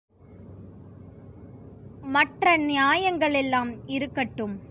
[2.03, 4.55] மற்ற நியாயங்களெல்லாம் இருக்கட்டும்.